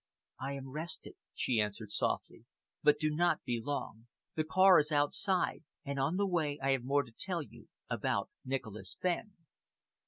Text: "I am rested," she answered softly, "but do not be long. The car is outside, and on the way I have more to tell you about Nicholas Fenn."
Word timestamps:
"I 0.39 0.53
am 0.53 0.69
rested," 0.71 1.13
she 1.35 1.59
answered 1.61 1.91
softly, 1.91 2.45
"but 2.81 2.97
do 2.97 3.11
not 3.11 3.43
be 3.43 3.61
long. 3.63 4.07
The 4.33 4.43
car 4.43 4.79
is 4.79 4.91
outside, 4.91 5.63
and 5.85 5.99
on 5.99 6.15
the 6.15 6.25
way 6.25 6.57
I 6.59 6.71
have 6.71 6.83
more 6.83 7.03
to 7.03 7.11
tell 7.11 7.43
you 7.43 7.67
about 7.87 8.31
Nicholas 8.43 8.97
Fenn." 8.99 9.33